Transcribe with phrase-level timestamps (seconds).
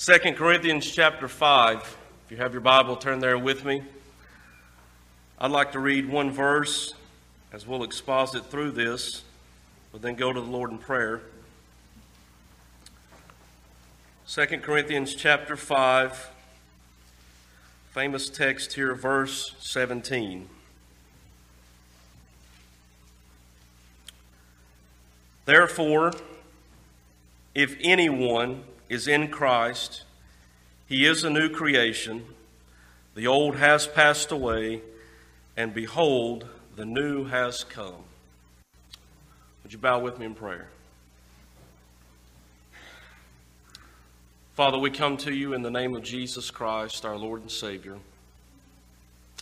[0.00, 1.96] 2 Corinthians chapter 5.
[2.24, 3.82] If you have your Bible, turn there with me.
[5.40, 6.94] I'd like to read one verse
[7.52, 9.24] as we'll exposit through this,
[9.90, 11.22] but then go to the Lord in prayer.
[14.28, 16.30] 2 Corinthians chapter 5,
[17.90, 20.48] famous text here, verse 17.
[25.44, 26.12] Therefore,
[27.52, 30.04] if anyone is in Christ,
[30.86, 32.24] he is a new creation.
[33.14, 34.82] The old has passed away,
[35.56, 38.04] and behold, the new has come.
[39.62, 40.68] Would you bow with me in prayer?
[44.54, 47.96] Father, we come to you in the name of Jesus Christ, our Lord and Savior.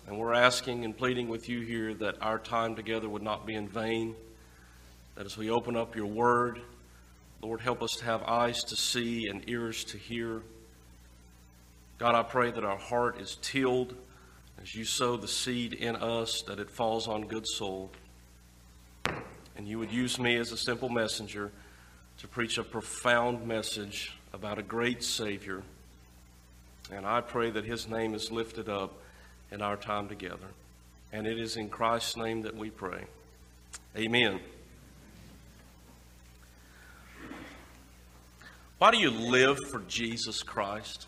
[0.07, 3.55] And we're asking and pleading with you here that our time together would not be
[3.55, 4.15] in vain,
[5.15, 6.61] that as we open up your word,
[7.43, 10.43] Lord, help us to have eyes to see and ears to hear.
[11.99, 13.95] God, I pray that our heart is tilled
[14.61, 17.91] as you sow the seed in us, that it falls on good soil.
[19.57, 21.53] And you would use me as a simple messenger
[22.19, 25.63] to preach a profound message about a great Savior.
[26.91, 28.95] And I pray that his name is lifted up
[29.51, 30.49] in our time together.
[31.13, 33.05] And it is in Christ's name that we pray.
[33.97, 34.41] Amen.
[38.79, 41.07] Why do you live for Jesus Christ?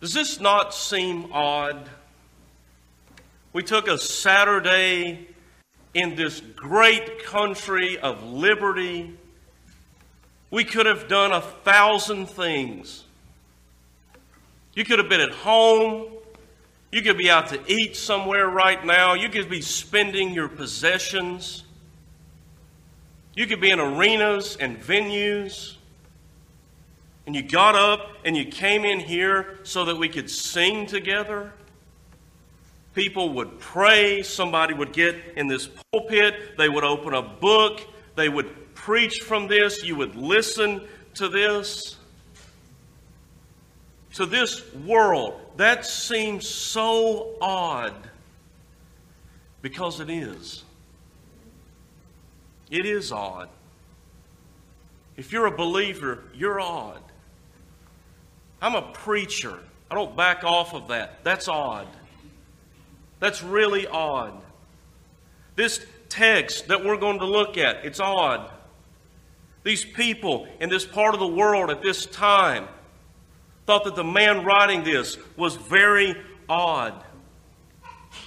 [0.00, 1.88] Does this not seem odd?
[3.52, 5.28] We took a Saturday
[5.94, 9.16] in this great country of liberty.
[10.50, 13.04] We could have done a thousand things.
[14.74, 16.06] You could have been at home.
[16.90, 19.14] You could be out to eat somewhere right now.
[19.14, 21.64] You could be spending your possessions.
[23.34, 25.76] You could be in arenas and venues.
[27.26, 31.52] And you got up and you came in here so that we could sing together.
[32.94, 34.22] People would pray.
[34.22, 36.56] Somebody would get in this pulpit.
[36.58, 37.82] They would open a book.
[38.16, 39.84] They would preach from this.
[39.84, 40.82] You would listen
[41.14, 41.96] to this.
[44.14, 47.94] To this world, that seems so odd
[49.62, 50.64] because it is.
[52.70, 53.48] It is odd.
[55.16, 57.02] If you're a believer, you're odd.
[58.62, 59.58] I'm a preacher.
[59.90, 61.24] I don't back off of that.
[61.24, 61.88] That's odd.
[63.18, 64.40] That's really odd.
[65.56, 68.50] This text that we're going to look at, it's odd.
[69.62, 72.66] These people in this part of the world at this time
[73.66, 76.14] thought that the man writing this was very
[76.48, 77.04] odd.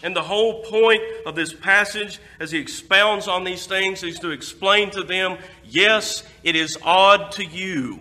[0.01, 4.31] And the whole point of this passage, as he expounds on these things, is to
[4.31, 7.99] explain to them yes, it is odd to you,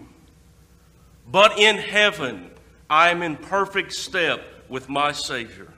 [1.31, 2.51] but in heaven
[2.91, 5.69] I am in perfect step with my Savior.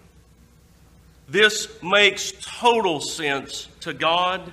[1.28, 4.52] This makes total sense to God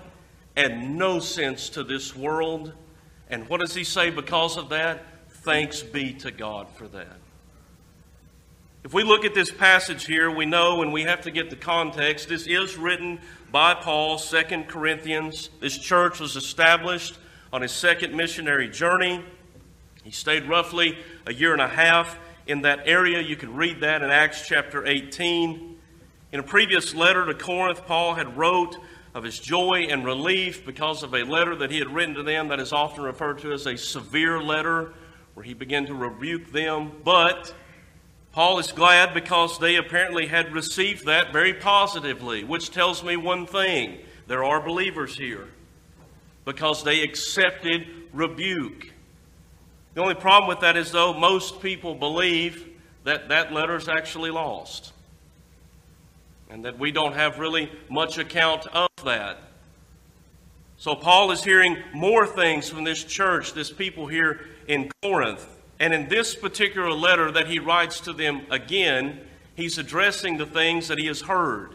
[0.56, 2.74] and no sense to this world.
[3.30, 5.06] And what does he say because of that?
[5.44, 7.21] Thanks be to God for that.
[8.84, 11.56] If we look at this passage here, we know and we have to get the
[11.56, 12.30] context.
[12.30, 13.20] This is written
[13.52, 15.52] by Paul, Second Corinthians.
[15.60, 17.20] This church was established
[17.54, 19.24] on his second missionary journey.
[20.04, 20.98] He stayed roughly
[21.28, 23.22] a year and a half in that area.
[23.22, 25.78] You can read that in Acts chapter 18.
[26.32, 28.76] In a previous letter to Corinth, Paul had wrote
[29.14, 32.48] of his joy and relief because of a letter that he had written to them
[32.48, 34.94] that is often referred to as a severe letter,
[35.36, 36.94] where he began to rebuke them.
[37.04, 37.54] But
[38.32, 43.46] Paul is glad because they apparently had received that very positively, which tells me one
[43.46, 43.98] thing
[44.28, 45.50] there are believers here
[46.46, 48.92] because they accepted rebuke.
[49.94, 52.70] The only problem with that is, though, most people believe
[53.04, 54.94] that that letter is actually lost
[56.50, 59.40] and that we don't have really much account of that.
[60.78, 65.46] So, Paul is hearing more things from this church, this people here in Corinth.
[65.82, 69.20] And in this particular letter that he writes to them again,
[69.56, 71.74] he's addressing the things that he has heard.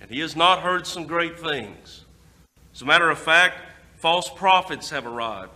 [0.00, 2.06] And he has not heard some great things.
[2.74, 3.58] As a matter of fact,
[3.96, 5.52] false prophets have arrived.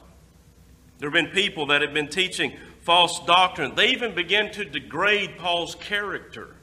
[0.98, 2.52] There have been people that have been teaching
[2.82, 3.74] false doctrine.
[3.74, 6.54] They even begin to degrade Paul's character.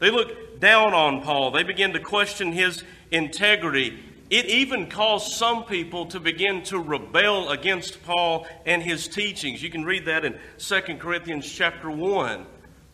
[0.00, 1.50] They look down on Paul.
[1.50, 3.98] They begin to question his integrity.
[4.30, 9.62] It even caused some people to begin to rebel against Paul and his teachings.
[9.62, 12.44] You can read that in 2 Corinthians chapter 1.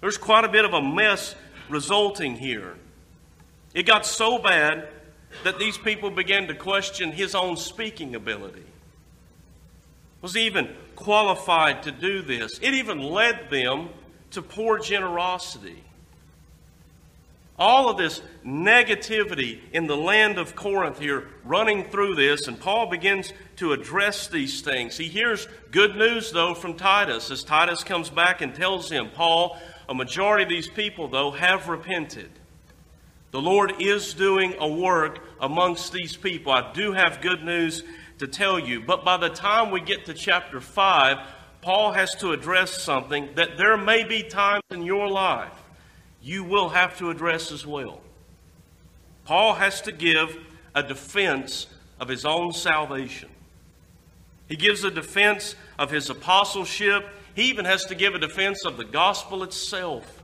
[0.00, 1.34] There's quite a bit of a mess
[1.68, 2.76] resulting here.
[3.74, 4.88] It got so bad
[5.42, 8.66] that these people began to question his own speaking ability.
[10.22, 12.60] Was even qualified to do this?
[12.62, 13.88] It even led them
[14.30, 15.82] to poor generosity.
[17.56, 22.90] All of this negativity in the land of Corinth here running through this, and Paul
[22.90, 24.96] begins to address these things.
[24.96, 29.56] He hears good news, though, from Titus as Titus comes back and tells him, Paul,
[29.88, 32.30] a majority of these people, though, have repented.
[33.30, 36.52] The Lord is doing a work amongst these people.
[36.52, 37.84] I do have good news
[38.18, 38.80] to tell you.
[38.80, 41.18] But by the time we get to chapter 5,
[41.60, 45.63] Paul has to address something that there may be times in your life
[46.24, 48.00] you will have to address as well.
[49.26, 50.38] Paul has to give
[50.74, 51.66] a defense
[52.00, 53.28] of his own salvation.
[54.48, 57.06] He gives a defense of his apostleship.
[57.34, 60.22] He even has to give a defense of the gospel itself.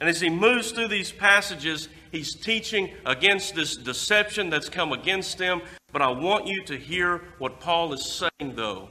[0.00, 5.38] And as he moves through these passages, he's teaching against this deception that's come against
[5.38, 5.62] them.
[5.92, 8.88] But I want you to hear what Paul is saying, though.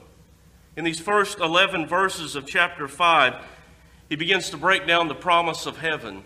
[0.76, 3.36] In these first 11 verses of chapter 5,
[4.10, 6.24] he begins to break down the promise of heaven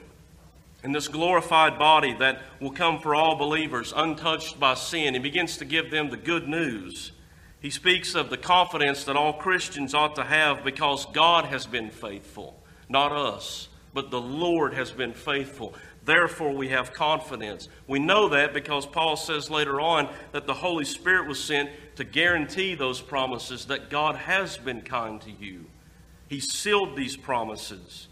[0.83, 5.13] and this glorified body that will come for all believers untouched by sin.
[5.13, 7.11] He begins to give them the good news.
[7.61, 11.89] He speaks of the confidence that all Christians ought to have because God has been
[11.89, 15.73] faithful, not us, but the Lord has been faithful.
[16.03, 17.69] Therefore, we have confidence.
[17.87, 22.03] We know that because Paul says later on that the Holy Spirit was sent to
[22.03, 25.65] guarantee those promises that God has been kind to you.
[26.33, 28.07] He sealed these promises.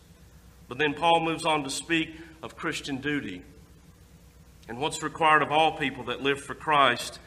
[0.68, 2.12] But then Paul moves on to speak
[2.44, 3.42] of Christian duty
[4.70, 7.18] and what's required of all people that live for Christ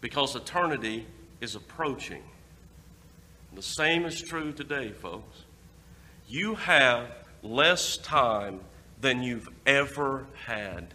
[0.00, 1.06] because eternity
[1.42, 2.22] is approaching.
[3.54, 5.44] The same is true today, folks.
[6.26, 7.08] You have
[7.42, 8.60] less time
[9.02, 10.94] than you've ever had.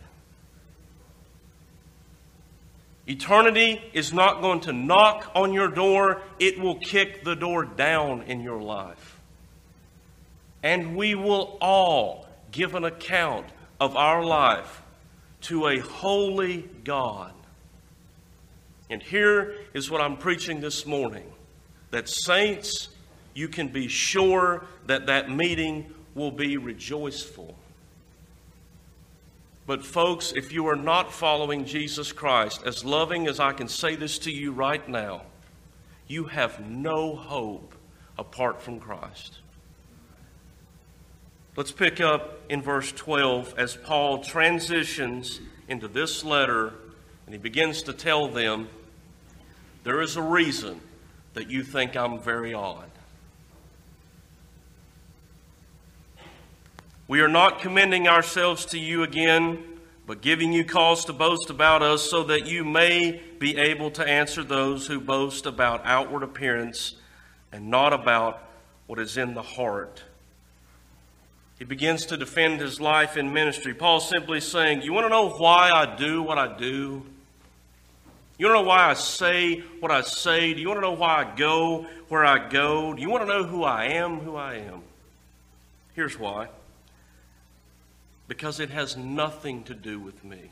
[3.06, 8.24] Eternity is not going to knock on your door, it will kick the door down
[8.24, 9.17] in your life
[10.64, 13.46] and we will all give an account
[13.80, 14.82] of our life
[15.42, 17.34] to a holy God.
[18.90, 21.26] And here is what I'm preaching this morning
[21.92, 22.90] that saints,
[23.34, 27.56] you can be sure that that meeting will be rejoiceful.
[29.66, 33.96] But, folks, if you are not following Jesus Christ, as loving as I can say
[33.96, 35.24] this to you right now,
[36.08, 37.76] you have no hope
[38.18, 39.40] apart from Christ.
[41.58, 46.76] Let's pick up in verse 12 as Paul transitions into this letter
[47.26, 48.70] and he begins to tell them,
[49.84, 50.80] There is a reason
[51.34, 52.92] that you think I'm very odd.
[57.08, 61.82] We are not commending ourselves to you again, but giving you cause to boast about
[61.82, 66.94] us so that you may be able to answer those who boast about outward appearance
[67.52, 68.44] and not about
[68.86, 70.04] what is in the heart.
[71.58, 73.74] He begins to defend his life in ministry.
[73.74, 77.04] Paul's simply saying, You want to know why I do what I do?
[78.38, 80.54] You want to know why I say what I say?
[80.54, 82.94] Do you want to know why I go where I go?
[82.94, 84.84] Do you want to know who I am, who I am?
[85.96, 86.50] Here's why
[88.28, 90.52] because it has nothing to do with me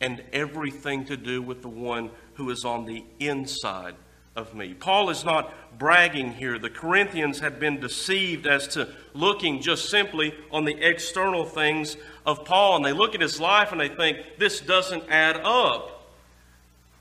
[0.00, 3.94] and everything to do with the one who is on the inside
[4.34, 4.74] of me.
[4.74, 6.58] Paul is not bragging here.
[6.58, 12.44] The Corinthians had been deceived as to looking just simply on the external things of
[12.44, 16.06] Paul, and they look at his life and they think, this doesn't add up.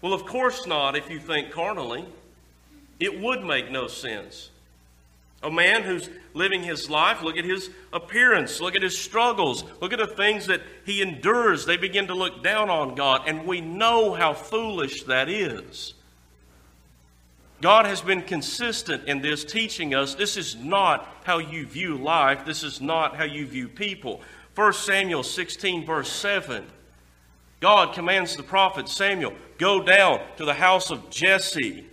[0.01, 2.05] Well, of course not if you think carnally.
[2.99, 4.49] It would make no sense.
[5.43, 9.91] A man who's living his life, look at his appearance, look at his struggles, look
[9.91, 11.65] at the things that he endures.
[11.65, 15.95] They begin to look down on God, and we know how foolish that is.
[17.61, 22.43] God has been consistent in this, teaching us this is not how you view life,
[22.43, 24.21] this is not how you view people.
[24.55, 26.65] 1 Samuel 16, verse 7.
[27.59, 31.85] God commands the prophet Samuel, Go down to the house of Jesse.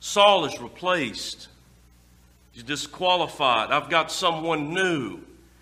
[0.00, 1.48] Saul is replaced,
[2.52, 3.70] he's disqualified.
[3.70, 5.20] I've got someone new.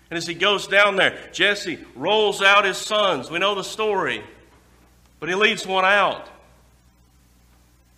[0.09, 3.29] And as he goes down there, Jesse rolls out his sons.
[3.29, 4.23] We know the story,
[5.19, 6.29] but he leaves one out.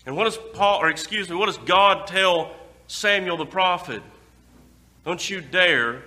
[0.07, 2.55] And what does Paul, or excuse me, what does God tell
[2.87, 4.01] Samuel the prophet?
[5.03, 6.01] Don't you dare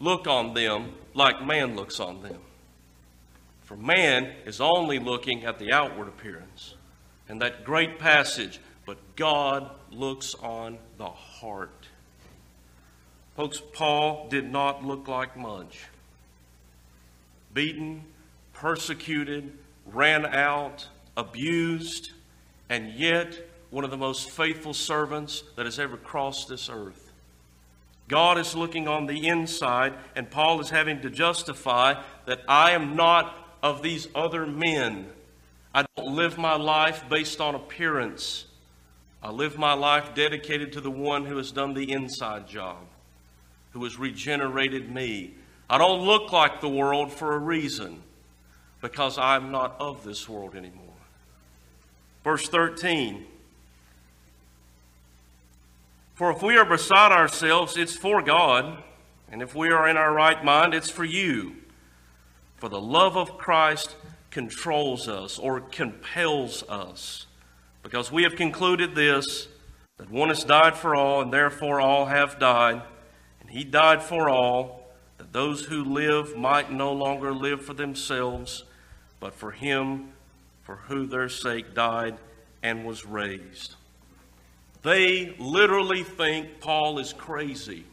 [0.00, 2.40] look on them like man looks on them.
[3.62, 6.74] For man is only looking at the outward appearance.
[7.28, 11.86] And that great passage, but God looks on the heart.
[13.36, 15.86] Folks, Paul did not look like much.
[17.52, 18.02] Beaten,
[18.52, 19.56] persecuted,
[19.86, 22.13] ran out, abused,
[22.68, 23.38] and yet
[23.70, 27.12] one of the most faithful servants that has ever crossed this earth.
[28.06, 32.96] God is looking on the inside, and Paul is having to justify that I am
[32.96, 35.06] not of these other men.
[35.74, 38.44] I don't live my life based on appearance.
[39.22, 42.76] I live my life dedicated to the one who has done the inside job,
[43.72, 45.34] who has regenerated me.
[45.68, 48.02] I don't look like the world for a reason,
[48.82, 50.83] because I'm not of this world anymore.
[52.24, 53.26] Verse 13
[56.14, 58.82] For if we are beside ourselves, it's for God,
[59.30, 61.56] and if we are in our right mind, it's for you.
[62.56, 63.94] For the love of Christ
[64.30, 67.26] controls us or compels us.
[67.82, 69.48] Because we have concluded this
[69.98, 72.82] that one has died for all, and therefore all have died.
[73.40, 74.88] And he died for all,
[75.18, 78.64] that those who live might no longer live for themselves,
[79.20, 80.13] but for him
[80.64, 82.16] for who their sake died
[82.62, 83.74] and was raised.
[84.82, 87.84] They literally think Paul is crazy.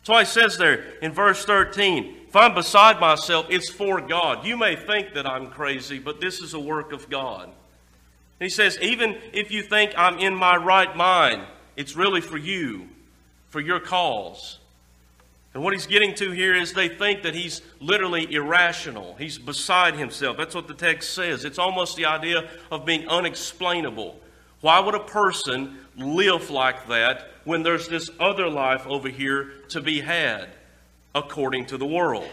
[0.00, 4.44] That's why he says there in verse 13, if I'm beside myself, it's for God.
[4.46, 7.50] You may think that I'm crazy, but this is a work of God.
[8.38, 11.42] He says, even if you think I'm in my right mind,
[11.76, 12.88] it's really for you,
[13.48, 14.58] for your cause.
[15.54, 19.16] And what he's getting to here is they think that he's literally irrational.
[19.18, 20.36] He's beside himself.
[20.36, 21.44] That's what the text says.
[21.44, 24.20] It's almost the idea of being unexplainable.
[24.60, 29.80] Why would a person live like that when there's this other life over here to
[29.80, 30.48] be had
[31.14, 32.28] according to the world?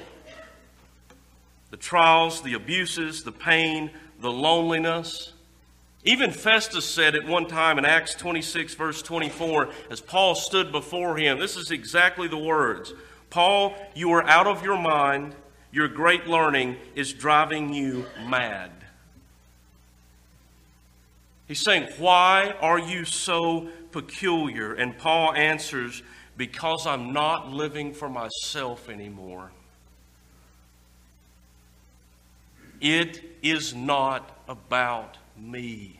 [1.72, 5.34] The trials, the abuses, the pain, the loneliness.
[6.06, 11.18] Even Festus said at one time in Acts 26, verse 24, as Paul stood before
[11.18, 12.94] him, this is exactly the words
[13.32, 15.36] Paul, you are out of your mind.
[15.72, 18.72] Your great learning is driving you mad.
[21.48, 24.74] He's saying, Why are you so peculiar?
[24.74, 26.02] And Paul answers,
[26.38, 29.52] Because I'm not living for myself anymore.
[32.80, 36.00] It is not about me.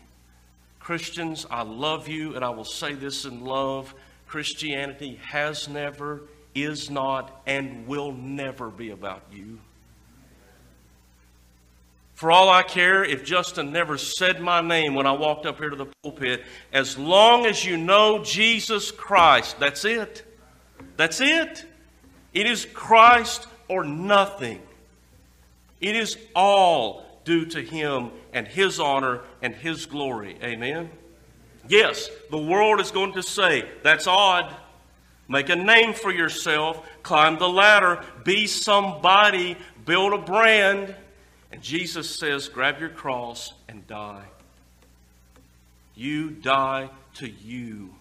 [0.80, 3.94] Christians, I love you, and I will say this in love.
[4.28, 6.24] Christianity has never,
[6.54, 9.60] is not, and will never be about you.
[12.16, 15.70] For all I care, if Justin never said my name when I walked up here
[15.70, 20.24] to the pulpit, as long as you know Jesus Christ, that's it.
[20.96, 21.66] That's it.
[22.34, 24.62] It is Christ or nothing.
[25.82, 30.38] It is all due to Him and His honor and His glory.
[30.42, 30.90] Amen?
[31.68, 34.56] Yes, the world is going to say, that's odd.
[35.28, 40.96] Make a name for yourself, climb the ladder, be somebody, build a brand.
[41.52, 44.26] And Jesus says, grab your cross and die.
[45.96, 47.96] You die to you.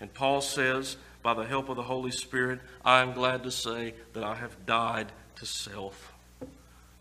[0.00, 3.94] And Paul says, by the help of the Holy Spirit, I am glad to say
[4.14, 6.07] that I have died to self.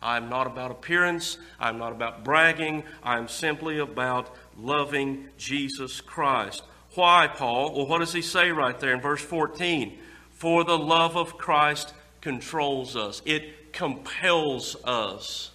[0.01, 1.37] I'm not about appearance.
[1.59, 2.83] I'm not about bragging.
[3.03, 6.63] I'm simply about loving Jesus Christ.
[6.93, 7.75] Why, Paul?
[7.75, 9.97] Well, what does he say right there in verse 14?
[10.31, 15.51] For the love of Christ controls us, it compels us.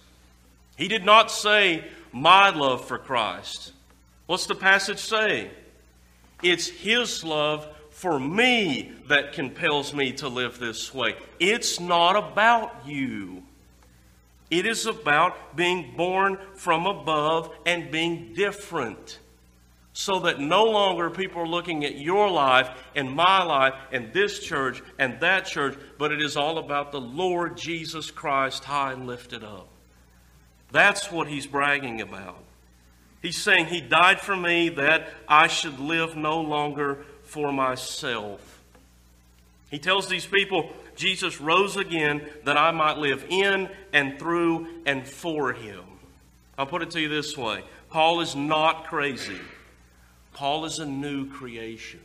[0.77, 3.73] He did not say, My love for Christ.
[4.25, 5.51] What's the passage say?
[6.41, 11.15] It's His love for me that compels me to live this way.
[11.39, 13.43] It's not about you.
[14.53, 19.17] It is about being born from above and being different.
[19.93, 24.39] So that no longer people are looking at your life and my life and this
[24.39, 29.07] church and that church, but it is all about the Lord Jesus Christ high and
[29.07, 29.69] lifted up.
[30.71, 32.43] That's what he's bragging about.
[33.23, 38.61] He's saying he died for me that I should live no longer for myself.
[39.71, 45.07] He tells these people, Jesus rose again that I might live in and through and
[45.07, 45.83] for him.
[46.57, 49.39] I'll put it to you this way Paul is not crazy,
[50.33, 51.99] Paul is a new creation.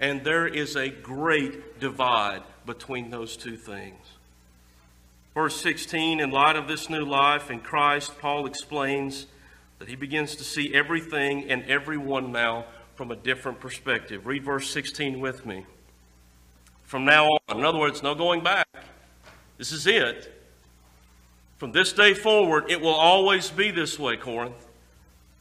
[0.00, 4.00] And there is a great divide between those two things.
[5.32, 9.26] Verse 16, in light of this new life in Christ, Paul explains
[9.78, 14.26] that he begins to see everything and everyone now from a different perspective.
[14.26, 15.66] Read verse 16 with me
[16.92, 17.58] from now on.
[17.58, 18.66] In other words, no going back.
[19.56, 20.30] This is it.
[21.56, 24.66] From this day forward, it will always be this way, Corinth.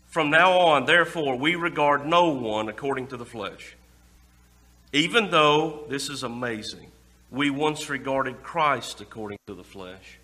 [0.08, 3.75] From now on, therefore, we regard no one according to the flesh.
[4.93, 6.89] Even though, this is amazing,
[7.31, 10.20] we once regarded Christ according to the flesh,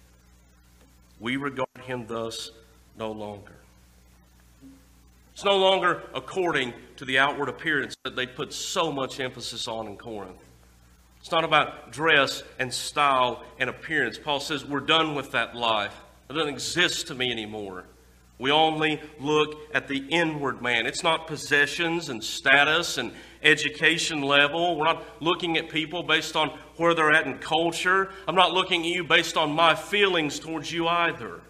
[1.20, 2.52] we regard him thus
[2.98, 3.58] no longer.
[5.34, 9.88] It's no longer according to the outward appearance that they put so much emphasis on
[9.88, 10.47] in Corinth.
[11.28, 14.18] It's not about dress and style and appearance.
[14.18, 15.94] Paul says, We're done with that life.
[16.30, 17.84] It doesn't exist to me anymore.
[18.40, 20.86] We only look at the inward man.
[20.86, 23.12] It's not possessions and status and
[23.44, 24.78] education level.
[24.78, 28.10] We're not looking at people based on where they're at in culture.
[28.26, 31.42] I'm not looking at you based on my feelings towards you either.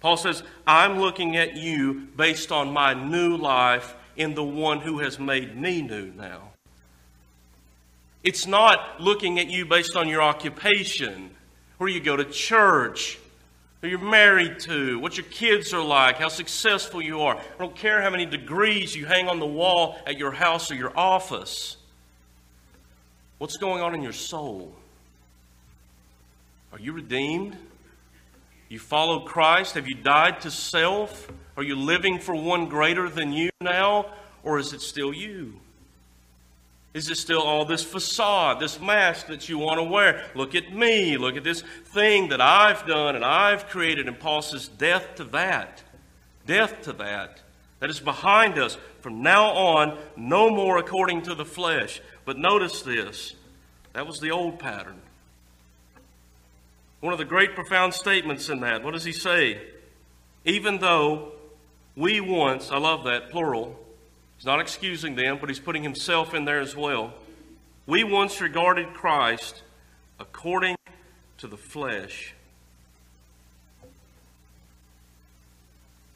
[0.00, 5.00] Paul says, I'm looking at you based on my new life in the one who
[5.00, 6.47] has made me new now.
[8.28, 11.30] It's not looking at you based on your occupation,
[11.78, 13.18] where you go to church,
[13.80, 17.38] who you're married to, what your kids are like, how successful you are.
[17.38, 20.74] I don't care how many degrees you hang on the wall at your house or
[20.74, 21.78] your office.
[23.38, 24.74] What's going on in your soul?
[26.70, 27.56] Are you redeemed?
[28.68, 29.74] You follow Christ?
[29.76, 31.32] Have you died to self?
[31.56, 34.04] Are you living for one greater than you now?
[34.42, 35.54] Or is it still you?
[36.98, 40.24] Is it still all this facade, this mask that you want to wear?
[40.34, 41.16] Look at me.
[41.16, 44.08] Look at this thing that I've done and I've created.
[44.08, 45.80] And Paul says, death to that.
[46.44, 47.40] Death to that.
[47.78, 48.76] That is behind us.
[49.00, 52.00] From now on, no more according to the flesh.
[52.24, 53.36] But notice this
[53.92, 55.00] that was the old pattern.
[56.98, 58.82] One of the great profound statements in that.
[58.82, 59.62] What does he say?
[60.44, 61.30] Even though
[61.94, 63.78] we once, I love that, plural,
[64.38, 67.12] He's not excusing them, but he's putting himself in there as well.
[67.86, 69.62] We once regarded Christ
[70.20, 70.76] according
[71.38, 72.34] to the flesh.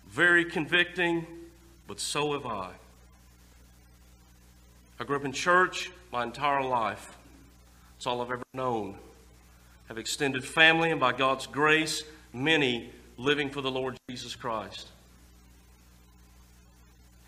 [0.09, 1.27] Very convicting,
[1.89, 2.71] but so have I.
[5.01, 7.17] I grew up in church my entire life.
[7.97, 8.99] It's all I've ever known.
[9.89, 14.87] Have extended family, and by God's grace, many living for the Lord Jesus Christ.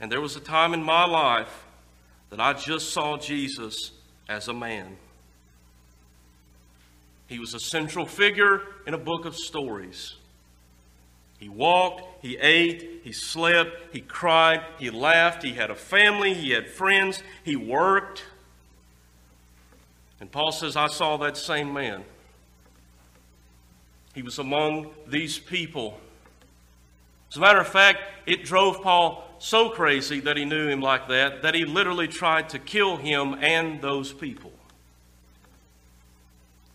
[0.00, 1.64] And there was a time in my life
[2.30, 3.92] that I just saw Jesus
[4.28, 4.96] as a man.
[7.26, 10.14] He was a central figure in a book of stories.
[11.38, 16.50] He walked, he ate, he slept, he cried, he laughed, he had a family, he
[16.50, 18.24] had friends, he worked.
[20.20, 22.04] And Paul says, I saw that same man.
[24.14, 25.98] He was among these people.
[27.30, 31.08] As a matter of fact, it drove Paul so crazy that he knew him like
[31.08, 34.52] that that he literally tried to kill him and those people.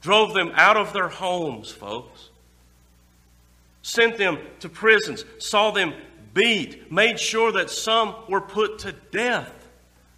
[0.01, 2.29] Drove them out of their homes, folks.
[3.81, 5.93] Sent them to prisons, saw them
[6.33, 9.67] beat, made sure that some were put to death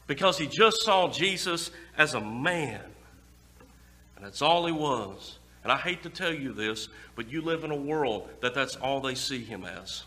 [0.08, 2.82] because he just saw Jesus as a man.
[4.16, 5.40] And that's all he was.
[5.64, 8.76] And I hate to tell you this, but you live in a world that that's
[8.76, 10.04] all they see him as.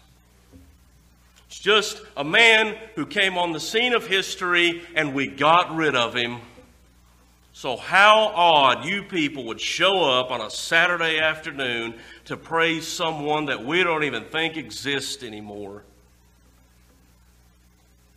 [1.55, 5.95] It's just a man who came on the scene of history and we got rid
[5.95, 6.41] of him.
[7.53, 13.47] So, how odd you people would show up on a Saturday afternoon to praise someone
[13.47, 15.85] that we don't even think exists anymore.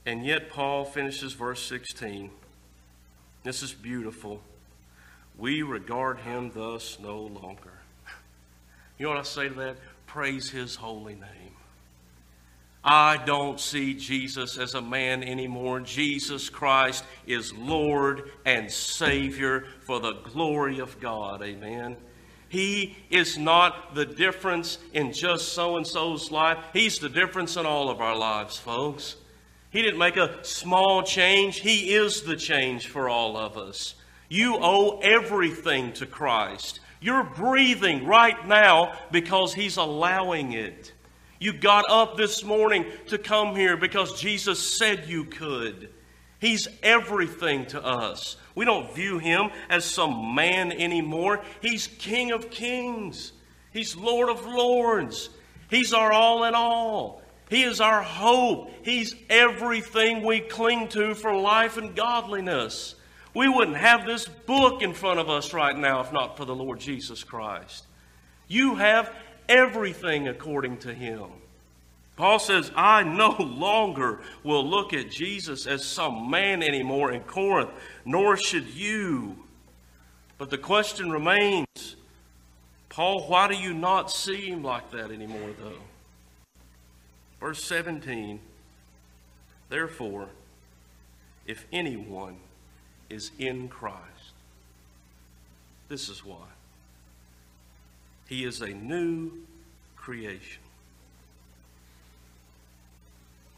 [0.07, 2.31] And yet, Paul finishes verse 16.
[3.43, 4.41] This is beautiful.
[5.37, 7.73] We regard him thus no longer.
[8.97, 9.77] You know what I say to that?
[10.07, 11.56] Praise his holy name.
[12.89, 15.81] I don't see Jesus as a man anymore.
[15.81, 21.43] Jesus Christ is Lord and Savior for the glory of God.
[21.43, 21.97] Amen.
[22.47, 26.59] He is not the difference in just so and so's life.
[26.71, 29.17] He's the difference in all of our lives, folks.
[29.69, 33.95] He didn't make a small change, He is the change for all of us.
[34.29, 36.79] You owe everything to Christ.
[37.01, 40.93] You're breathing right now because He's allowing it.
[41.39, 45.89] You got up this morning to come here because Jesus said you could.
[46.39, 48.37] He's everything to us.
[48.55, 51.41] We don't view him as some man anymore.
[51.61, 53.33] He's King of kings,
[53.71, 55.29] He's Lord of lords.
[55.69, 57.21] He's our all in all.
[57.49, 58.71] He is our hope.
[58.83, 62.95] He's everything we cling to for life and godliness.
[63.33, 66.55] We wouldn't have this book in front of us right now if not for the
[66.55, 67.85] Lord Jesus Christ.
[68.47, 69.13] You have
[69.49, 71.25] everything according to him.
[72.15, 77.69] Paul says, I no longer will look at Jesus as some man anymore in Corinth,
[78.05, 79.37] nor should you.
[80.37, 81.95] But the question remains
[82.89, 85.83] Paul, why do you not see him like that anymore, though?
[87.39, 88.39] Verse 17
[89.69, 90.29] Therefore,
[91.45, 92.37] if anyone
[93.09, 94.01] is in Christ,
[95.89, 96.47] this is why.
[98.27, 99.31] He is a new
[99.95, 100.61] creation.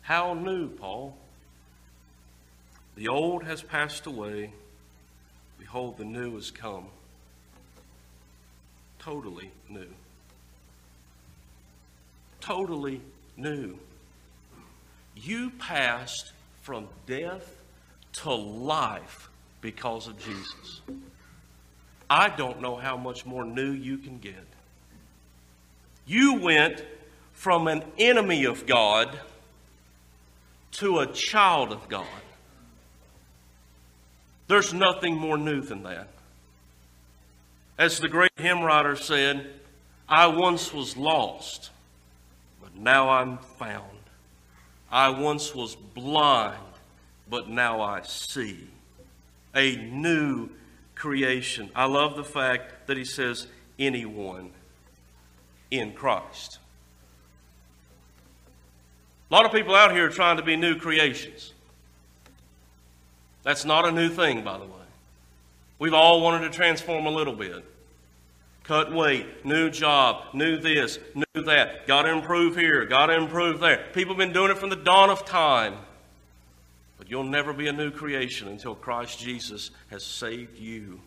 [0.02, 1.16] How new, Paul?
[2.96, 4.54] The old has passed away.
[5.58, 6.86] Behold, the new has come.
[9.00, 9.88] Totally new.
[12.42, 13.02] Totally
[13.38, 13.78] new.
[15.16, 17.56] You passed from death
[18.14, 19.30] to life
[19.62, 20.82] because of Jesus.
[22.10, 24.46] I don't know how much more new you can get.
[26.10, 26.84] You went
[27.34, 29.20] from an enemy of God
[30.72, 32.08] to a child of God.
[34.48, 36.08] There's nothing more new than that.
[37.78, 39.52] As the great hymn writer said,
[40.08, 41.70] I once was lost,
[42.60, 43.86] but now I'm found.
[44.92, 46.58] I once was blind,
[47.30, 48.68] but now I see.
[49.54, 50.50] A new
[50.96, 51.70] creation.
[51.76, 53.46] I love the fact that he says,
[53.78, 54.50] anyone
[55.72, 56.60] in Christ.
[59.30, 61.54] A lot of people out here are trying to be new creations.
[63.44, 64.72] That's not a new thing, by the way.
[65.78, 67.64] We've all wanted to transform a little bit.
[68.64, 71.88] Cut weight, new job, new this, new that.
[71.88, 73.86] Got to improve here, got to improve there.
[73.94, 75.76] People have been doing it from the dawn of time.
[76.98, 81.00] But you'll never be a new creation until Christ Jesus has saved you.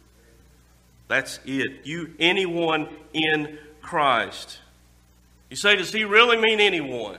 [1.07, 1.85] That's it.
[1.85, 4.59] You, anyone in Christ.
[5.51, 7.18] You say, does he really mean anyone?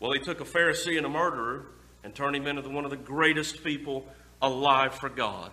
[0.00, 1.66] Well, he took a Pharisee and a murderer
[2.02, 4.06] and turned him into one of the greatest people
[4.42, 5.50] alive for God.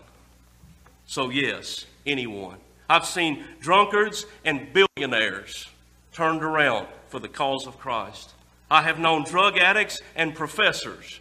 [1.05, 2.57] So, yes, anyone.
[2.89, 5.67] I've seen drunkards and billionaires
[6.13, 8.33] turned around for the cause of Christ.
[8.71, 11.19] I have known drug addicts and professors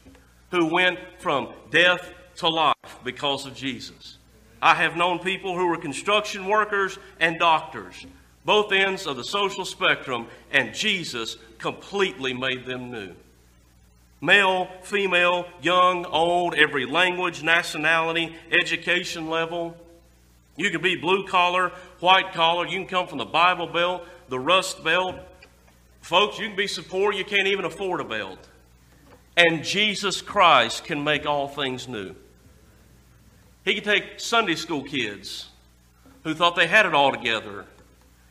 [0.50, 4.18] who went from death to life because of Jesus.
[4.62, 8.06] I have known people who were construction workers and doctors,
[8.46, 13.12] both ends of the social spectrum, and Jesus completely made them new.
[14.20, 19.76] Male, female, young, old, every language, nationality, education level.
[20.56, 22.66] You can be blue collar, white collar.
[22.66, 25.16] You can come from the Bible Belt, the Rust Belt.
[26.00, 28.48] Folks, you can be so poor you can't even afford a belt.
[29.36, 32.14] And Jesus Christ can make all things new.
[33.64, 35.48] He can take Sunday school kids
[36.22, 37.66] who thought they had it all together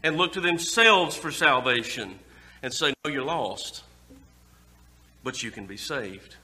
[0.05, 2.17] and look to themselves for salvation
[2.63, 3.83] and say, No, you're lost
[5.25, 6.37] but you can be saved.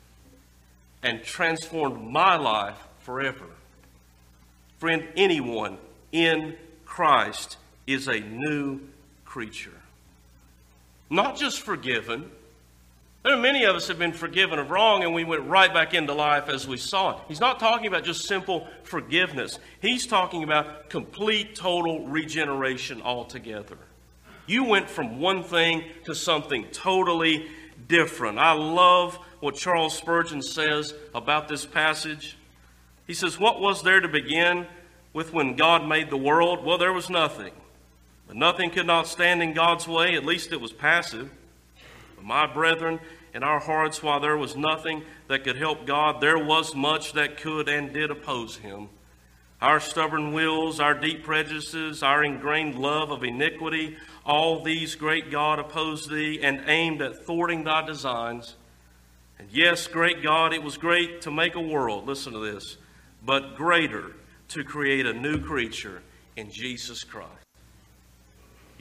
[1.04, 3.46] And transformed my life forever.
[4.80, 5.78] Friend, anyone
[6.12, 8.82] in Christ is a new
[9.24, 9.80] creature.
[11.10, 12.30] Not just forgiven.
[13.24, 15.94] There are many of us have been forgiven of wrong and we went right back
[15.94, 17.24] into life as we saw it.
[17.28, 19.60] He's not talking about just simple forgiveness.
[19.80, 23.78] He's talking about complete, total regeneration altogether.
[24.48, 27.48] You went from one thing to something totally
[27.88, 28.40] different.
[28.40, 32.38] I love what Charles Spurgeon says about this passage.
[33.06, 34.66] He says, What was there to begin
[35.14, 36.66] with when God made the world?
[36.66, 37.54] Well, there was nothing.
[38.28, 41.30] But nothing could not stand in God's way, at least it was passive.
[42.24, 43.00] My brethren,
[43.34, 47.38] in our hearts, while there was nothing that could help God, there was much that
[47.38, 48.90] could and did oppose him.
[49.62, 55.60] Our stubborn wills, our deep prejudices, our ingrained love of iniquity, all these, great God,
[55.60, 58.56] opposed thee and aimed at thwarting thy designs.
[59.38, 62.78] And yes, great God, it was great to make a world, listen to this,
[63.24, 64.16] but greater
[64.50, 66.02] to create a new creature
[66.36, 67.41] in Jesus Christ.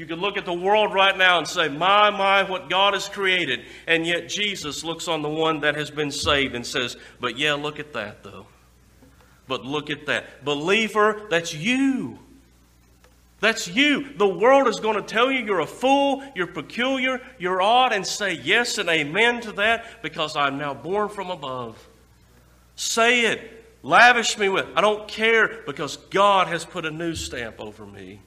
[0.00, 3.06] You can look at the world right now and say, My, my, what God has
[3.06, 3.66] created.
[3.86, 7.52] And yet Jesus looks on the one that has been saved and says, But yeah,
[7.52, 8.46] look at that, though.
[9.46, 10.42] But look at that.
[10.42, 12.18] Believer, that's you.
[13.40, 14.14] That's you.
[14.16, 18.06] The world is going to tell you you're a fool, you're peculiar, you're odd, and
[18.06, 21.76] say yes and amen to that because I'm now born from above.
[22.74, 23.66] Say it.
[23.82, 24.66] Lavish me with.
[24.74, 28.20] I don't care because God has put a new stamp over me.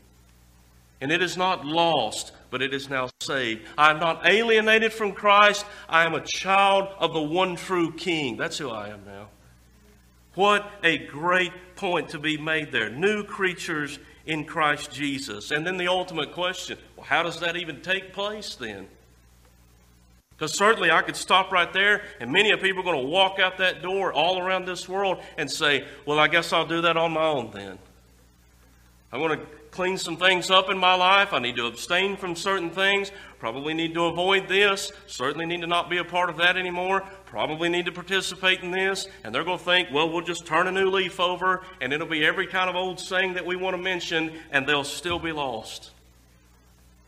[1.04, 3.68] And it is not lost, but it is now saved.
[3.78, 5.66] I am not alienated from Christ.
[5.90, 8.38] I am a child of the one true King.
[8.38, 9.28] That's who I am now.
[10.36, 12.90] What a great point to be made there.
[12.90, 15.52] New creatures in Christ Jesus.
[15.52, 18.88] And then the ultimate question well, how does that even take place then?
[20.30, 23.40] Because certainly I could stop right there, and many of people are going to walk
[23.40, 26.96] out that door all around this world and say, Well, I guess I'll do that
[26.96, 27.78] on my own then.
[29.12, 31.34] I want to clean some things up in my life.
[31.34, 33.12] I need to abstain from certain things.
[33.40, 34.94] Probably need to avoid this.
[35.08, 37.04] Certainly need to not be a part of that anymore.
[37.26, 39.08] Probably need to participate in this.
[39.24, 42.08] And they're going to think, well, we'll just turn a new leaf over and it'll
[42.08, 45.32] be every kind of old saying that we want to mention and they'll still be
[45.32, 45.92] lost.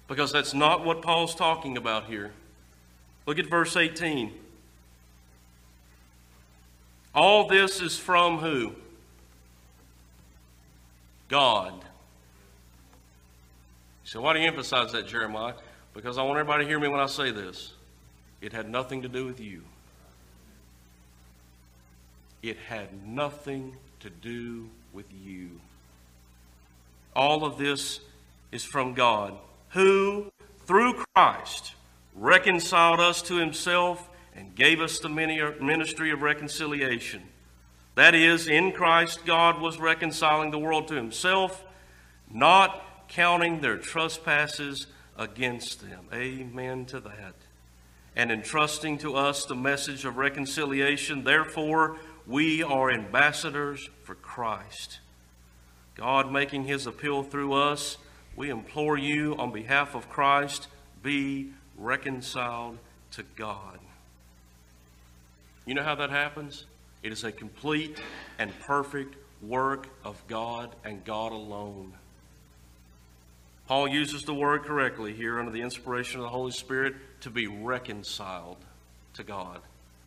[0.08, 2.32] Because that's not what Paul's talking about here.
[3.26, 4.34] Look at verse 18.
[7.14, 8.74] All this is from who?
[11.30, 11.86] God.
[14.06, 15.56] So, why do you emphasize that, Jeremiah?
[15.96, 17.74] Because I want everybody to hear me when I say this.
[18.40, 19.64] It had nothing to do with you.
[22.44, 25.60] It had nothing to do with you.
[27.16, 28.00] All of this
[28.52, 29.34] is from God,
[29.70, 30.32] who,
[30.68, 31.74] through Christ,
[32.14, 37.24] reconciled us to himself and gave us the ministry of reconciliation.
[37.96, 41.64] That is, in Christ, God was reconciling the world to himself,
[42.32, 44.88] not counting their trespasses
[45.18, 46.06] against them.
[46.14, 47.36] Amen to that.
[48.16, 55.00] And entrusting to us the message of reconciliation, therefore, we are ambassadors for Christ.
[55.96, 57.98] God making his appeal through us,
[58.36, 60.68] we implore you on behalf of Christ,
[61.04, 62.78] be reconciled
[63.12, 63.80] to God.
[65.66, 66.66] You know how that happens?
[67.02, 68.00] It is a complete
[68.40, 71.94] and perfect work of God and God alone.
[73.68, 77.48] Paul uses the word correctly here under the inspiration of the Holy Spirit to be
[77.48, 78.58] reconciled
[79.16, 79.60] to God.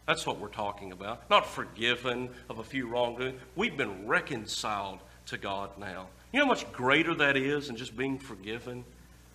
[0.07, 1.29] That's what we're talking about.
[1.29, 3.41] Not forgiven of a few wrongdoings.
[3.57, 6.07] We've been reconciled to God now.
[6.33, 8.85] You know how much greater that is than just being forgiven?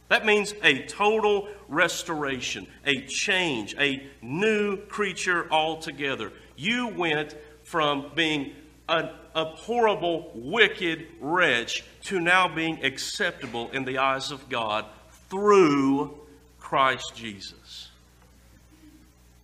[0.08, 6.32] That means a total restoration, a change, a new creature altogether.
[6.56, 8.54] You went from being
[8.88, 14.86] an abhorrible, wicked wretch to now being acceptable in the eyes of God
[15.30, 16.18] through
[16.60, 17.90] Christ Jesus.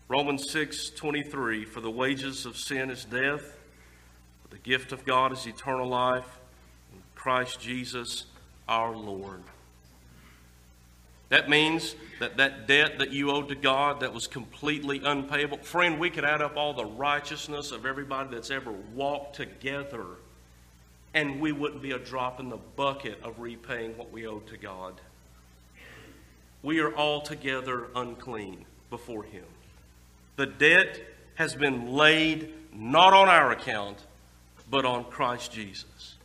[0.07, 3.55] Romans 6 23 For the wages of sin is death,
[4.41, 6.39] but the gift of God is eternal life
[6.93, 8.25] in Christ Jesus
[8.67, 9.43] our Lord.
[11.29, 15.59] That means that that debt that you owed to God that was completely unpayable.
[15.59, 20.05] Friend, we could add up all the righteousness of everybody that's ever walked together,
[21.13, 24.57] and we wouldn't be a drop in the bucket of repaying what we owed to
[24.57, 24.99] God.
[26.63, 29.45] We are altogether unclean before Him.
[30.35, 30.99] The debt
[31.35, 33.99] has been laid not on our account,
[34.69, 36.15] but on Christ Jesus.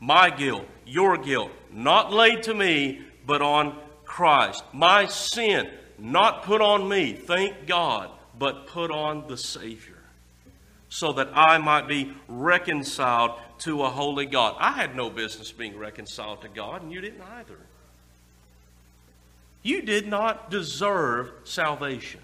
[0.00, 3.76] My guilt, your guilt, not laid to me, but on
[4.14, 4.62] Christ.
[4.72, 9.98] My sin, not put on me, thank God, but put on the Savior.
[10.88, 14.54] So that I might be reconciled to a holy God.
[14.60, 17.58] I had no business being reconciled to God, and you didn't either.
[19.64, 22.20] You did not deserve salvation,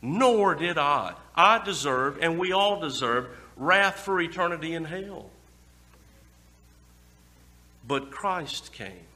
[0.00, 1.14] nor did I.
[1.34, 3.26] I deserved, and we all deserve,
[3.56, 5.30] wrath for eternity in hell.
[7.88, 9.07] But Christ came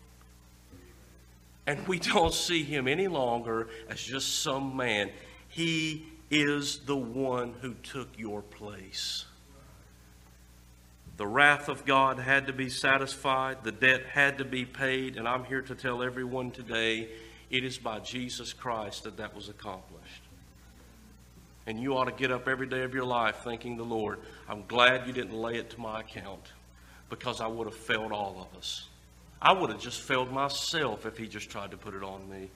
[1.66, 5.10] and we don't see him any longer as just some man.
[5.48, 9.26] He is the one who took your place.
[11.18, 15.28] The wrath of God had to be satisfied, the debt had to be paid, and
[15.28, 17.10] I'm here to tell everyone today
[17.50, 20.22] it is by Jesus Christ that that was accomplished.
[21.66, 24.18] And you ought to get up every day of your life thanking the Lord.
[24.48, 26.50] I'm glad you didn't lay it to my account
[27.08, 28.88] because I would have failed all of us.
[29.44, 32.48] I would have just failed myself if he just tried to put it on me.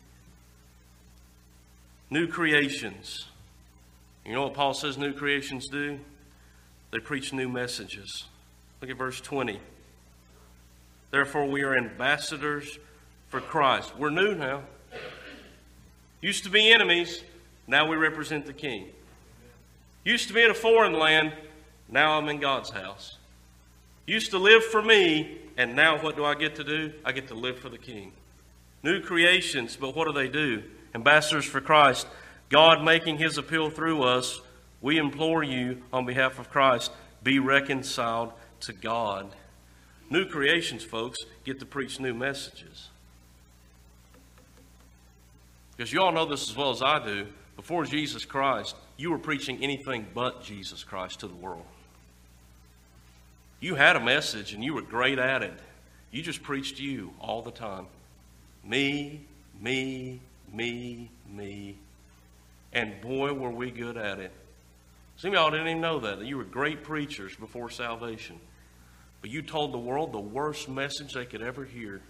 [2.11, 3.27] New creations.
[4.25, 5.99] You know what Paul says new creations do?
[6.92, 8.27] They preach new messages.
[8.81, 9.59] Look at verse 20.
[11.11, 12.79] Therefore, we are ambassadors
[13.31, 13.96] for Christ.
[13.99, 14.62] We're new now.
[16.20, 17.22] Used to be enemies,
[17.66, 18.87] now we represent the King.
[20.05, 21.33] Used to be in a foreign land,
[21.88, 23.16] now I'm in God's house.
[24.07, 26.92] Used to live for me, and now what do I get to do?
[27.05, 28.12] I get to live for the King.
[28.83, 30.62] New creations, but what do they do?
[30.95, 32.07] Ambassadors for Christ.
[32.49, 34.40] God making his appeal through us,
[34.81, 36.92] we implore you on behalf of Christ,
[37.23, 39.35] be reconciled to God.
[40.11, 42.88] New creations, folks, get to preach new messages.
[45.77, 47.27] Because you all know this as well as I do.
[47.57, 51.64] Before Jesus Christ, you were preaching anything but Jesus Christ to the world.
[53.61, 55.59] You had a message and you were great at it.
[56.11, 57.87] You just preached you all the time.
[58.64, 59.21] Me,
[59.61, 60.21] me,
[60.53, 61.77] me, me.
[62.73, 64.33] And boy, were we good at it.
[65.16, 68.38] Some of y'all didn't even know that, you were great preachers before salvation.
[69.23, 72.03] But you told the world the worst message they could ever hear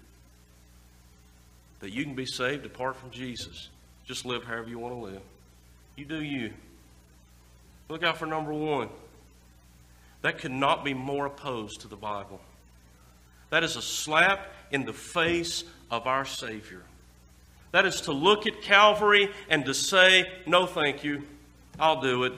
[1.81, 3.69] that you can be saved apart from Jesus.
[4.07, 5.23] Just live however you want to live.
[5.95, 6.53] You do you.
[7.89, 8.89] Look out for number one.
[10.27, 12.41] That could not be more opposed to the Bible.
[13.51, 16.83] That is a slap in the face of our Savior.
[17.71, 21.23] That is to look at Calvary and to say, No, thank you.
[21.79, 22.33] I'll do it.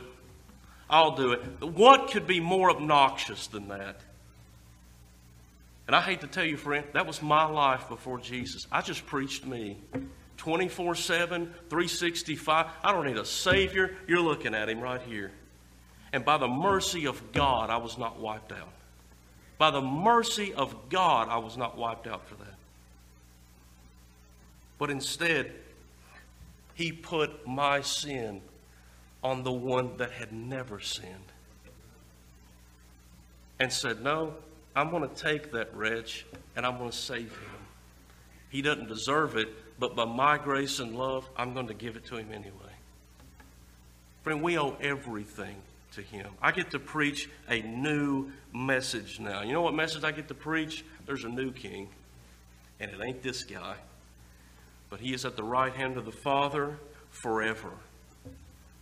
[0.91, 1.41] I'll do it.
[1.63, 3.99] What could be more obnoxious than that?
[5.87, 8.67] And I hate to tell you, friend, that was my life before Jesus.
[8.71, 9.79] I just preached me.
[10.37, 12.67] 24 7, 365.
[12.85, 13.97] I don't need a Savior.
[14.07, 15.33] You're looking at Him right here.
[16.13, 18.73] And by the mercy of God, I was not wiped out.
[19.59, 22.55] By the mercy of God, I was not wiped out for that.
[24.79, 25.53] But instead,
[26.75, 28.41] He put my sin
[29.23, 31.33] on the one that had never sinned
[33.59, 34.35] and said, No,
[34.77, 36.25] I'm going to take that wretch
[36.57, 37.67] and I'm going to save him.
[38.51, 42.07] He doesn't deserve it, but by my grace and love, I'm going to give it
[42.07, 42.53] to him anyway.
[44.23, 45.57] Friend, we owe everything
[45.93, 46.27] to him.
[46.43, 49.43] I get to preach a new message now.
[49.43, 50.85] You know what message I get to preach?
[51.07, 51.89] There's a new king,
[52.81, 53.77] and it ain't this guy.
[54.91, 56.79] But he is at the right hand of the Father
[57.11, 57.71] forever.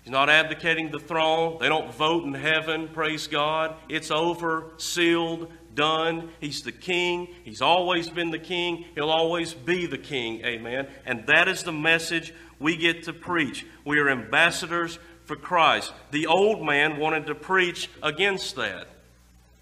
[0.03, 1.57] He's not abdicating the throne.
[1.59, 3.75] They don't vote in heaven, praise God.
[3.89, 6.31] It's over, sealed, done.
[6.41, 7.29] He's the king.
[7.45, 8.85] He's always been the king.
[8.95, 10.87] He'll always be the king, amen.
[11.05, 13.67] And that is the message we get to preach.
[13.85, 15.93] We are ambassadors for Christ.
[16.11, 18.89] The old man wanted to preach against that.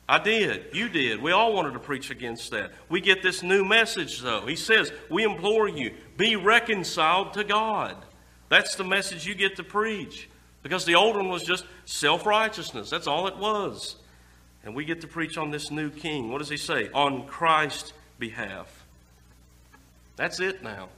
[0.08, 0.66] I did.
[0.74, 1.22] You did.
[1.22, 2.72] We all wanted to preach against that.
[2.90, 4.46] We get this new message, though.
[4.46, 7.96] He says, We implore you, be reconciled to God.
[8.50, 10.28] That's the message you get to preach.
[10.62, 12.90] Because the old one was just self righteousness.
[12.90, 13.96] That's all it was.
[14.64, 16.30] And we get to preach on this new king.
[16.30, 16.90] What does he say?
[16.92, 18.84] On Christ's behalf.
[20.16, 20.88] That's it now.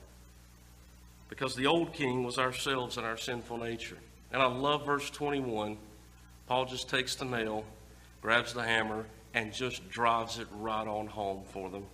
[1.29, 3.99] Because the old king was ourselves and our sinful nature.
[4.33, 5.77] And I love verse 21.
[6.47, 7.65] Paul just takes the nail,
[8.23, 11.85] grabs the hammer, and just drives it right on home for them.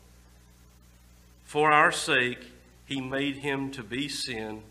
[1.45, 2.39] For our sake,
[2.87, 4.63] he made him to be sin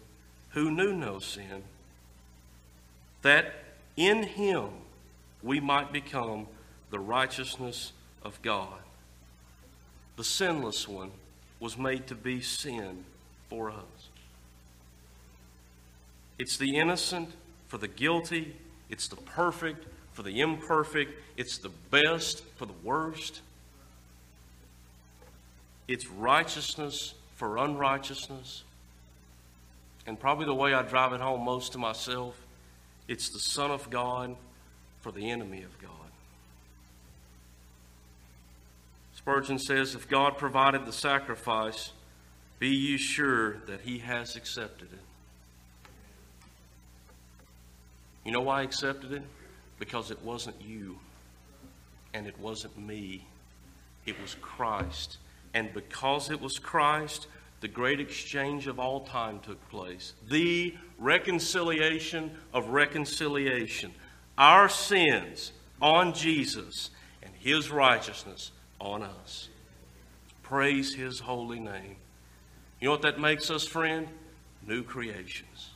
[0.50, 1.63] who knew no sin
[3.21, 3.54] that
[3.95, 4.69] in him
[5.43, 6.47] we might become
[6.89, 7.93] the righteousness
[8.24, 8.80] of God.
[10.17, 11.12] The sinless one
[11.60, 13.06] was made to be sin
[13.50, 14.10] for us.
[16.39, 17.30] It's the innocent
[17.72, 18.54] for the guilty,
[18.90, 23.40] it's the perfect for the imperfect, it's the best for the worst.
[25.88, 28.64] It's righteousness for unrighteousness.
[30.06, 32.36] And probably the way I drive it home most to myself
[33.08, 34.36] it's the Son of God
[35.00, 35.92] for the enemy of God.
[39.16, 41.94] Spurgeon says, If God provided the sacrifice,
[42.60, 45.00] be you sure that he has accepted it.
[48.26, 49.24] You know why I accepted it?
[49.80, 51.00] Because it wasn't you
[52.14, 53.26] and it wasn't me.
[54.06, 55.18] It was Christ.
[55.54, 57.28] And because it was Christ,
[57.62, 60.14] the great exchange of all time took place.
[60.30, 63.92] The reconciliation of reconciliation.
[64.38, 69.50] Our sins on Jesus and his righteousness on us.
[70.44, 71.96] Praise his holy name.
[72.80, 74.08] You know what that makes us, friend?
[74.68, 75.70] New creations.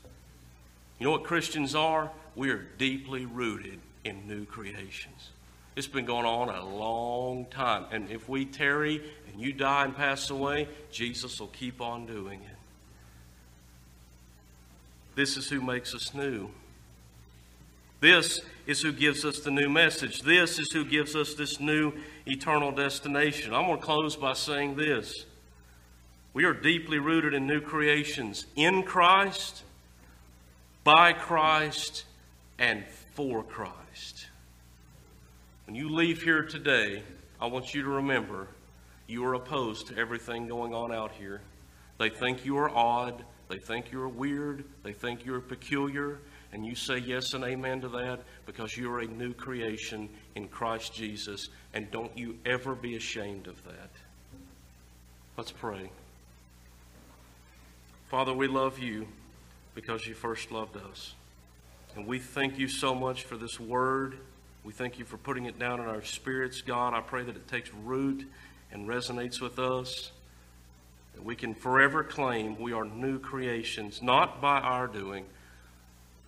[1.00, 2.12] You know what Christians are?
[2.36, 5.32] We are deeply rooted in new creations.
[5.76, 7.86] It's been going on a long time.
[7.91, 12.39] And if we tarry and you die and pass away, Jesus will keep on doing
[12.41, 12.58] it.
[15.15, 16.50] This is who makes us new.
[18.02, 20.21] This is who gives us the new message.
[20.21, 21.93] This is who gives us this new
[22.26, 23.54] eternal destination.
[23.54, 25.26] I'm going to close by saying this.
[26.34, 29.63] We are deeply rooted in new creations in Christ,
[30.84, 32.04] by Christ,
[32.60, 34.28] and for Christ.
[35.65, 37.04] When you leave here today,
[37.41, 38.48] I want you to remember
[39.08, 41.41] you are opposed to everything going on out here.
[41.98, 43.24] They think you are odd.
[43.50, 44.65] They think you're weird.
[44.84, 46.20] They think you're peculiar.
[46.52, 50.94] And you say yes and amen to that because you're a new creation in Christ
[50.94, 51.50] Jesus.
[51.74, 53.89] And don't you ever be ashamed of that.
[55.38, 55.89] Let's pray.
[58.10, 59.08] Father, we love you
[59.74, 61.14] because you first loved us.
[61.96, 64.18] And we thank you so much for this word.
[64.66, 66.93] We thank you for putting it down in our spirits, God.
[66.93, 68.28] I pray that it takes root
[68.72, 70.12] and resonates with us.
[71.14, 75.26] That we can forever claim we are new creations, not by our doing,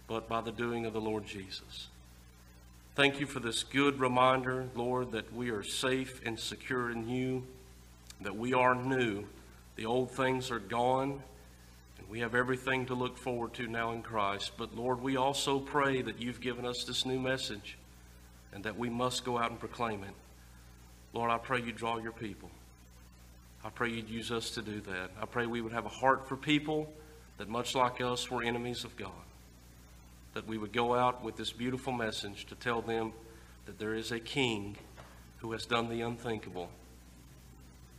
[0.08, 1.88] but by the doing of the Lord Jesus.
[2.96, 7.44] Thank you for this good reminder, Lord, that we are safe and secure in you,
[8.22, 9.26] that we are new.
[9.76, 11.22] The old things are gone,
[12.10, 14.52] we have everything to look forward to now in Christ.
[14.58, 17.78] But Lord, we also pray that you've given us this new message
[18.54, 20.14] and that we must go out and proclaim it.
[21.14, 22.50] Lord, I pray you draw your people.
[23.64, 25.12] I pray you'd use us to do that.
[25.22, 26.92] I pray we would have a heart for people
[27.38, 29.12] that, much like us, were enemies of God.
[30.38, 33.12] that we would go out with this beautiful message to tell them
[33.66, 34.78] that there is a king
[35.38, 36.70] who has done the unthinkable.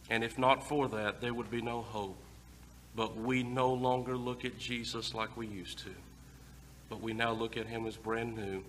[0.08, 2.16] And if not for that, there would be no hope.
[2.98, 5.90] But we no longer look at Jesus like we used to,
[6.88, 8.64] but we now look at him as brand new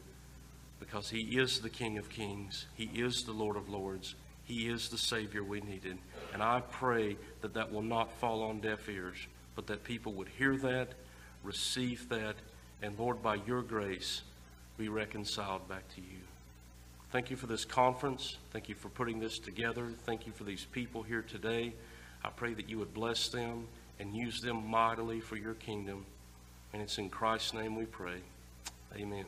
[0.79, 4.13] because he is the King of Kings, he is the Lord of Lords,
[4.43, 5.97] he is the Savior we needed.
[6.31, 9.17] And I pray that that will not fall on deaf ears,
[9.55, 10.89] but that people would hear that,
[11.43, 12.35] receive that,
[12.83, 14.21] and Lord, by your grace,
[14.77, 16.19] be reconciled back to you.
[17.11, 18.37] Thank you for this conference.
[18.51, 19.87] Thank you for putting this together.
[20.05, 21.73] Thank you for these people here today.
[22.23, 23.67] I pray that you would bless them
[23.99, 26.05] and use them mightily for your kingdom.
[26.73, 28.21] And it's in Christ's name we pray.
[28.95, 29.25] Amen.